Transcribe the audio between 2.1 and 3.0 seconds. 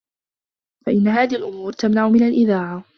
الْإِذَاعَةِ